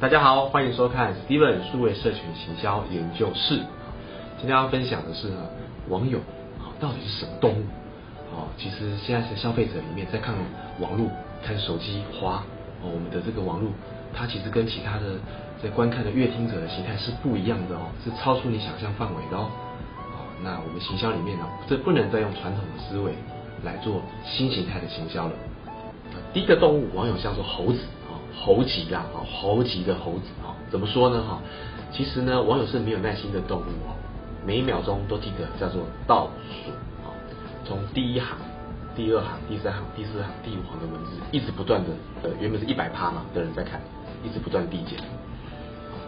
[0.00, 3.56] 大家好，欢迎收看 Steven 数位社群行销研究室。
[4.38, 5.38] 今天要分享的是呢，
[5.88, 6.20] 网友
[6.78, 7.64] 到底是什么动物？
[8.30, 10.36] 哦，其实现在是消费者里面在看
[10.78, 11.10] 网络、
[11.44, 12.44] 看手机、滑
[12.80, 13.72] 哦，我们的这个网络，
[14.14, 15.18] 它其实跟其他的
[15.60, 19.50] 在观看的乐听者的形态是不一样的哦，是超出你想象范围的哦。
[20.44, 23.14] 那我们行销里面呢，这不能再用传统的思维
[23.64, 25.32] 来做新形态的行销了。
[26.32, 27.80] 第一个动物，网友像做猴子。
[28.34, 31.22] 猴急啦，啊，猴急的猴子啊，怎么说呢？
[31.22, 31.40] 哈，
[31.92, 33.94] 其实呢，网友是没有耐心的动物哦，
[34.46, 36.70] 每一秒钟都记得叫做倒数
[37.04, 37.10] 啊，
[37.64, 38.38] 从第一行、
[38.94, 41.90] 第二行、第三行、第四行、第五行的文字，一直不断的，
[42.22, 43.80] 呃，原本是一百趴嘛的人在看，
[44.22, 44.98] 一直不断递减，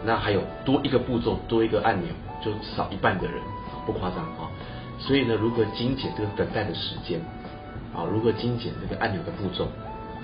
[0.05, 2.09] 那还有多一个步骤，多一个按钮，
[2.43, 3.41] 就少一半的人，
[3.85, 4.49] 不夸张啊，
[4.97, 7.19] 所以呢，如何精简这个等待的时间
[7.93, 9.67] 啊，如何精简这个按钮的步骤，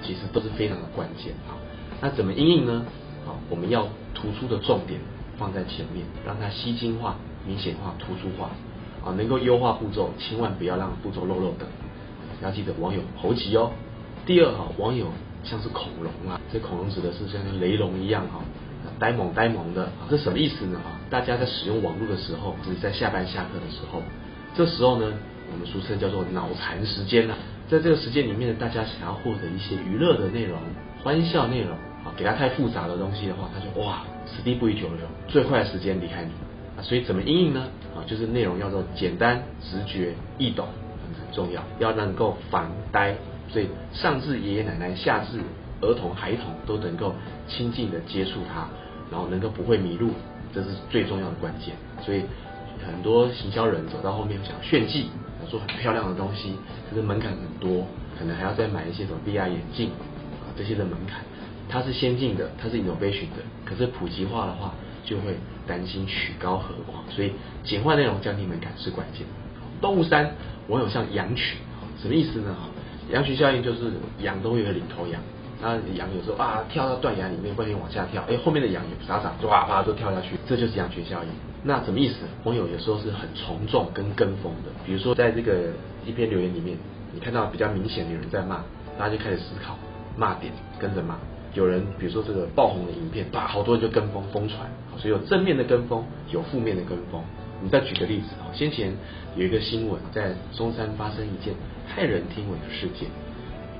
[0.01, 1.53] 其实都是非常的关键啊。
[1.99, 2.85] 那怎么应用呢？
[3.25, 4.99] 好，我们要突出的重点
[5.37, 7.15] 放在前面，让它吸睛化、
[7.45, 8.51] 明显化、突出化，
[9.03, 11.65] 啊，能够优化步骤，千万不要让步骤漏漏的。
[12.43, 13.71] 要记得网友猴急哦。
[14.27, 15.07] 第二哈，网友
[15.43, 18.43] 像是恐龙啊，这恐龙指的是像雷龙一样哈，
[18.99, 20.79] 呆萌呆萌的，这什么意思呢？
[20.83, 24.03] 哈，大家在使用网络的时候，就是在下班下课的时候，
[24.55, 25.11] 这时候呢，
[25.51, 27.33] 我们俗称叫做脑残时间呐，
[27.67, 30.59] 在这个时间里面，大家想要获得一些娱乐的内容。
[31.03, 31.77] 欢笑内容
[32.07, 36.31] 啊，给他太复杂的东西的话，他就哇，此地不宜久留，最快的时间离开你
[36.77, 36.79] 啊。
[36.81, 37.67] 所以怎么应用呢？
[37.95, 40.67] 啊，就是内容要做简单、直觉、易懂，
[41.19, 43.15] 很重要，要能够防呆。
[43.49, 45.39] 所以上至爷爷奶奶，下至
[45.81, 47.13] 儿童孩童，都能够
[47.47, 48.67] 亲近的接触它，
[49.11, 50.11] 然后能够不会迷路，
[50.53, 51.75] 这是最重要的关键。
[52.01, 52.23] 所以
[52.85, 55.09] 很多行销人走到后面想炫技，
[55.43, 56.55] 要做很漂亮的东西，
[56.89, 57.85] 可是门槛很多，
[58.17, 59.89] 可能还要再买一些什么 VR 眼镜。
[60.57, 61.19] 这些的门槛，
[61.69, 64.73] 它是先进的，它是 innovation 的，可是普及化的话，
[65.03, 65.35] 就会
[65.67, 67.33] 担心曲高和寡，所以
[67.63, 69.27] 简化内容、降低门槛是关键。
[69.81, 70.31] 动物三，
[70.67, 71.57] 网友像羊群，
[72.01, 72.55] 什么意思呢？
[72.55, 72.69] 哈，
[73.11, 75.21] 羊群效应就是羊都会有个领头羊，
[75.61, 81.29] 那羊有时候啊跳到断崖里面，不停往下跳，哎，后面的羊也傻傻就哇啪都跳下去，这就是羊群效应。
[81.63, 82.15] 那什么意思？
[82.45, 85.73] 网友有时候是很从众跟跟风的，比如说在这个
[86.05, 86.77] 一篇留言里面，
[87.13, 88.63] 你看到比较明显有人在骂，
[88.97, 89.77] 大家就开始思考。
[90.19, 91.15] 骂点跟着骂，
[91.57, 97.19] 有人比如说这个爆红的影片，把好多人就跟风疯传，所以有正面的跟风，有负面的跟风。
[97.57, 98.93] 我们再举个例子啊，先前
[99.35, 101.55] 有一个新闻在中山发生一件
[101.89, 103.09] 骇人听闻的事件，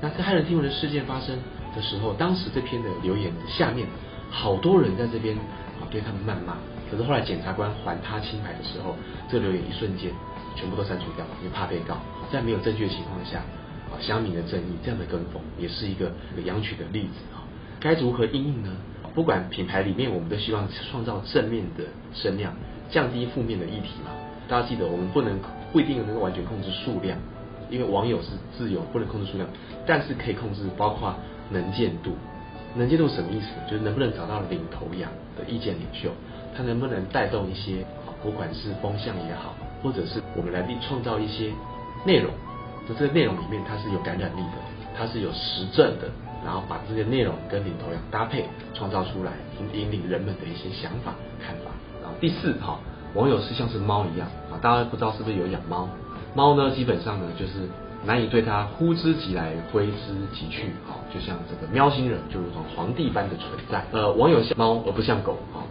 [0.00, 1.38] 那在骇人听闻的事件发生
[1.76, 3.86] 的时候，当时这篇的留言下面
[4.28, 6.56] 好多人在这边啊对他们谩骂，
[6.90, 8.96] 可是后来检察官还他清白的时候，
[9.30, 10.10] 这留言一瞬间
[10.56, 11.98] 全部都删除掉了，因为怕被告，
[12.32, 13.40] 在没有证据的情况下。
[13.88, 16.12] 啊，乡民的正义这样的跟风也是一个
[16.44, 17.40] 羊群的例子啊。
[17.80, 18.70] 该如何应用呢？
[19.14, 21.84] 不管品牌里面，我们都希望创造正面的
[22.14, 22.54] 声量，
[22.90, 24.12] 降低负面的议题嘛。
[24.48, 25.38] 大家记得，我们不能
[25.72, 27.18] 不一定能够完全控制数量，
[27.68, 29.48] 因为网友是自由，不能控制数量，
[29.86, 31.14] 但是可以控制包括
[31.50, 32.12] 能见度。
[32.76, 33.46] 能见度什么意思？
[33.68, 36.10] 就是能不能找到领头羊的意见领袖，
[36.56, 37.84] 他能不能带动一些，
[38.22, 41.50] 不管是风向也好，或者是我们来创造一些
[42.04, 42.30] 内容。
[42.88, 44.58] 就这个内容里面，它是有感染力的，
[44.96, 46.08] 它是有实证的，
[46.44, 48.44] 然后把这些内容跟领头羊搭配，
[48.74, 51.70] 创造出来，引引领人们的一些想法、看法。
[52.02, 52.78] 然后第四，哈，
[53.14, 55.88] 网友是像是猫一样啊，大家不知道是不是有养猫？
[56.34, 57.68] 猫呢，基本上呢，就是
[58.04, 63.84] 难以对它呼之即来，挥之即去，哈，就像这个喵星人，就如同皇帝般的存在。
[63.92, 65.62] 呃，网友像猫而不像狗，哈。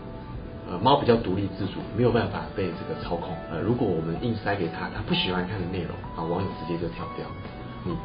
[0.69, 3.33] 呃，猫比较独立自主，没有办法被这个操控。
[3.49, 7.25] 呃，如果我们硬塞给他他不喜欢看的内容，啊，网友直接就跳掉。
[7.85, 7.95] 你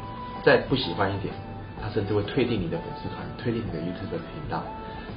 [0.45, 1.33] 再不喜欢一点，
[1.93, 4.63] 甚至会退订你的粉丝团，退订你的 YouTube 频道。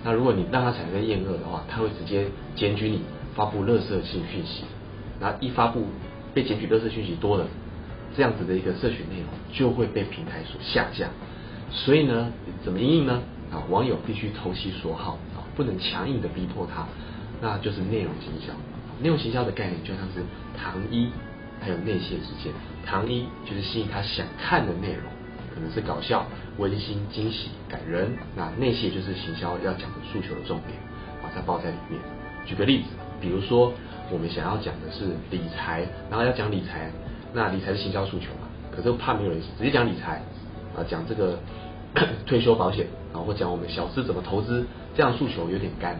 [0.04, 3.00] 那如果你让他产生厌恶的话，他会直接检举你，
[3.34, 4.64] 发布垃圾性讯息。
[5.18, 5.86] 然后一发布
[6.34, 7.46] 被检举垃圾讯息多了，
[8.16, 11.08] 这样子的一个社群内容就会被平台所下架。
[11.70, 12.30] 所以呢，
[12.62, 13.22] 怎么应呢？
[13.50, 16.86] 啊，网友必须投其所好啊，不能强硬的逼迫他。
[17.40, 18.52] 那就是内容营销，
[19.02, 20.22] 内容营销的概念就像是
[20.56, 21.10] 糖衣
[21.60, 22.52] 还有内馅之间，
[22.84, 25.04] 糖衣就是吸引他想看的内容，
[25.56, 26.26] 可能是搞笑、
[26.58, 28.12] 温馨、惊喜、感人。
[28.36, 30.78] 那内些就是行销要讲的诉求的重点，
[31.22, 31.98] 把它包在里面。
[32.44, 32.88] 举个例子，
[33.18, 33.72] 比如说
[34.12, 36.92] 我们想要讲的是理财，然后要讲理财，
[37.32, 38.46] 那理财是行销诉求嘛？
[38.70, 40.22] 可是怕没有人直接讲理财
[40.76, 41.38] 啊，讲这个
[42.26, 45.98] 退休保险，然后或讲我们小资怎么投资，这样诉求有点干。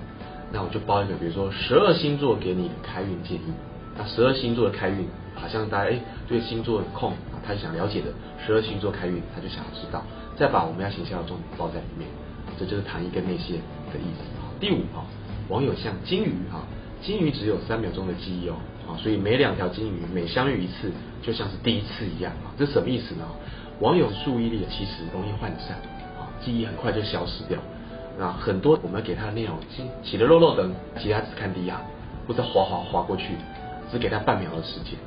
[0.52, 3.52] 那我就包一个，比如说十二星座给你的开运建议。
[3.98, 5.98] 那十二星座的开运，好像大家哎
[6.28, 7.14] 对星座控，
[7.46, 8.08] 他想了解的
[8.44, 10.02] 十二星座开运，他就想要知道。
[10.36, 12.08] 再把我们要行销的重点包在里面，
[12.58, 13.56] 这就是糖衣跟内线
[13.92, 14.24] 的意思。
[14.60, 15.04] 第五啊，
[15.48, 16.66] 网友像金鱼啊，
[17.00, 18.56] 金鱼只有三秒钟的记忆哦，
[18.88, 20.90] 啊，所以每两条金鱼每相遇一次，
[21.22, 23.24] 就像是第一次一样啊，这什么意思呢？
[23.80, 25.76] 网友注意力其实容易涣散
[26.18, 27.58] 啊，记忆很快就消失掉。
[28.18, 29.58] 那很多我们给他的内容，
[30.02, 31.80] 写的肉肉的，其他只看第一行，
[32.26, 33.34] 或者划划划过去，
[33.90, 34.98] 只给他半秒的时间，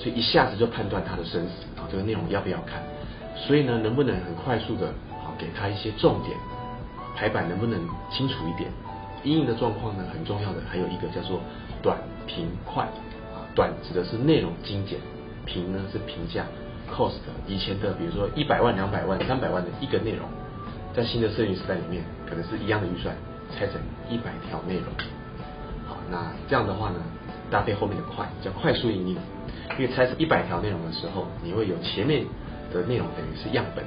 [0.00, 2.82] 所以一下子就判断他的生死啊，这个内容要不要看？
[3.36, 6.34] 所以呢，能不能很快速的啊给他一些重点？
[7.14, 7.78] 排版能不能
[8.10, 8.70] 清楚一点？
[9.24, 11.38] 阴影的状况呢，很重要的还有一个叫做
[11.82, 12.84] 短平快
[13.34, 14.98] 啊，短指的是内容精简，
[15.44, 16.46] 平呢是评价
[16.90, 20.26] cost，以前的比如说一百万、两百万、三百万的一个内容，
[20.94, 23.14] 在新的摄影时代里面，可能是一样的预算
[23.54, 23.76] 拆成
[24.08, 24.86] 一百条内容。
[25.86, 26.96] 好，那这样的话呢，
[27.50, 29.16] 搭配后面的快叫快速应用，
[29.78, 32.24] 因为拆成一百条内容的时候，你会有前面
[32.72, 33.84] 的内容等于是样本，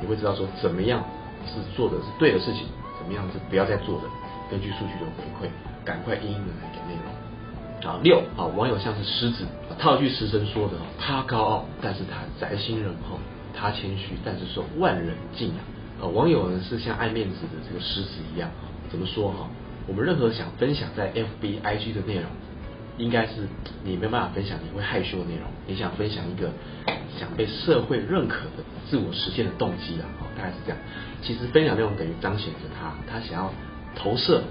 [0.00, 1.02] 你会知道说怎么样。
[1.44, 4.04] 是做的是对的事情，怎么样是不要再做的？
[4.48, 5.50] 根据数据的回馈，
[5.84, 7.90] 赶快应用的来给内容。
[7.90, 9.44] 啊，六啊，网友像是狮子，
[9.76, 13.18] 套句诗声说的，他高傲，但是他宅心仁厚；
[13.52, 15.56] 他谦虚，但是受万人敬仰。
[16.00, 18.48] 啊，网友呢是像爱面子的这个狮子一样，
[18.88, 19.48] 怎么说哈？
[19.88, 22.26] 我们任何想分享在 FB、IG 的内容。
[23.02, 23.48] 应该是
[23.82, 26.52] 你没办法分享你会害羞的内容，你想分享一个
[27.18, 30.06] 想被社会认可的自我实现的动机啊，
[30.36, 30.78] 大概是这样。
[31.20, 33.52] 其实分享内容等于彰显着他，他想要
[33.96, 34.44] 投射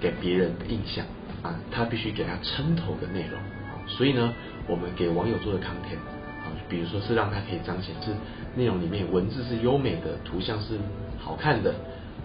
[0.00, 1.04] 给别人的印象
[1.42, 3.38] 啊，他必须给他撑头的内容。
[3.86, 4.32] 所以呢，
[4.66, 6.00] 我们给网友做的 content
[6.42, 8.12] 啊，比如说是让他可以彰显是
[8.56, 10.78] 内容里面文字是优美的，图像是
[11.18, 11.74] 好看的，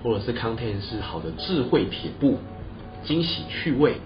[0.02, 2.38] 或者是 content 是好的智慧撇步，
[3.04, 3.98] 惊喜趣味。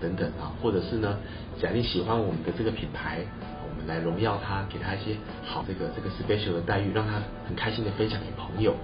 [0.00, 1.16] 等等啊，或者是呢，
[1.60, 3.18] 假定喜欢我们的这个品牌，
[3.62, 8.74] 我们来荣耀他，给他一些好这个这个 special 的待遇，让他很开心的分享给朋友。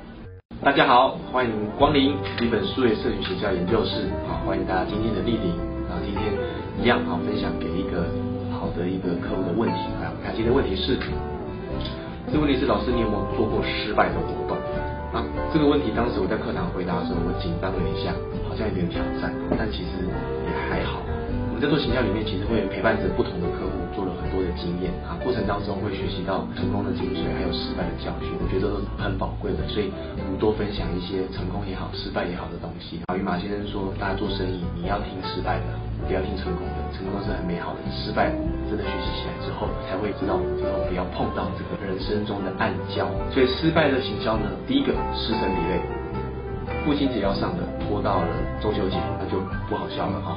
[0.62, 5.55] 大家好，欢迎光临一本数位社群学校研究室啊，欢迎大家今天的莅临
[5.87, 6.32] 啊，今天
[6.82, 8.11] 一样啊，分享给一个
[8.50, 10.99] 好的一个客户的问题啊，看今天的问题是，
[12.32, 14.58] 这问题是老师你有没有做过失败的活动？
[15.14, 15.22] 啊，
[15.52, 18.11] 这个问题当时我在课堂回答的时候，我紧张了一下，
[18.49, 19.63] 好像有点挑战，但。
[21.55, 29.62] 我们在做行销里面，其实会陪伴着不同的客户，做了很多的经验啊，过程当中会学习到成功的精髓，还有失败的教训，我觉得都是很宝贵的。
[29.71, 29.87] 所以，
[30.19, 32.99] 我们多分享一些成功也好、失败也好的东西。
[33.06, 36.83] 啊，与马先生说，大家做生意，你要听失败的，不要听成功的。
[36.91, 38.35] 成功都是很美好的，失败
[38.67, 43.07] 真的学习起来之后，才会知道之后不要碰到这个人生中的暗礁。
[43.31, 45.79] 所以，失败的行销呢，第一个失神离类，
[46.83, 49.39] 父亲节要上的拖到了中秋节，那就
[49.71, 50.35] 不好笑了哈。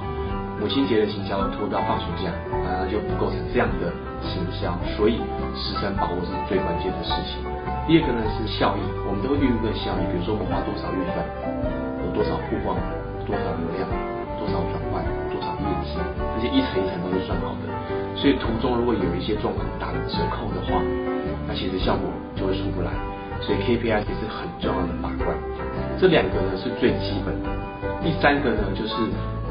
[0.59, 3.93] 母亲节的行销拖到放暑假，那就不构成这样的
[4.25, 5.21] 行销，所以
[5.53, 7.45] 时辰把握是最关键的事情。
[7.85, 11.21] 第二个呢是效益，我们都会预估个效益，比如说我们花多少预算，
[12.01, 12.73] 有多少曝光，
[13.23, 13.85] 多少流量，
[14.41, 16.01] 多少转换，多少业绩，
[16.35, 17.69] 这些一层一层都是算好的。
[18.17, 20.81] 所以途中如果有一些状况打了折扣的话，
[21.45, 22.89] 那其实效果就会出不来。
[23.39, 25.37] 所以 KPI 也是很重要的把关。
[26.01, 27.47] 这两个呢是最基本的。
[28.01, 28.93] 第三个呢就是。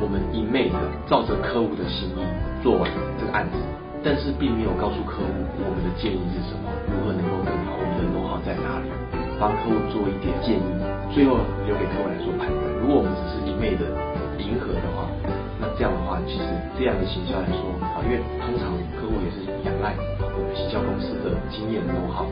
[0.01, 0.77] 我们一昧的
[1.09, 2.21] 照着客户的心意
[2.63, 2.85] 做完
[3.19, 3.57] 这个案子，
[4.05, 5.31] 但是并没有告诉客户
[5.65, 8.93] 我们的建议是什么，如何能够更好，我们的能耗在哪里，
[9.41, 10.69] 帮客户做一点建议，
[11.13, 12.61] 最后留给客户来做判断。
[12.81, 13.89] 如果我们只是一昧的
[14.37, 15.09] 迎合的话，
[15.57, 16.45] 那这样的话，其实
[16.76, 22.29] 这样的行销来说啊，因为通常客户也是仰赖我们行销公司的经验能耗，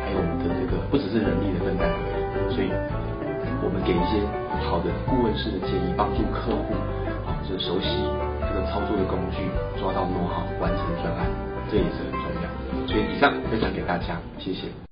[0.00, 1.84] 还有我们的这个不只是人力的分担，
[2.48, 2.72] 所以
[3.62, 4.20] 我们给一些
[4.66, 6.74] 好的顾问式的建议，帮助客户
[7.24, 7.38] 啊。
[7.48, 7.88] 就熟悉
[8.40, 11.26] 这个操作的工具，抓到弄好完成专案，
[11.70, 12.86] 这也是很重要。
[12.86, 14.91] 所以以上分享给大家，谢谢。